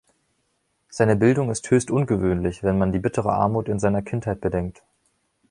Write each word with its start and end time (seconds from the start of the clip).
Seine 0.89 1.15
Bildung 1.15 1.51
ist 1.51 1.69
höchst 1.69 1.91
ungewöhnlich, 1.91 2.63
wenn 2.63 2.75
man 2.79 2.91
die 2.91 2.97
bittere 2.97 3.33
Armut 3.33 3.67
in 3.69 3.77
seiner 3.77 4.01
Kindheit 4.01 4.41
bedenkt. 4.41 4.81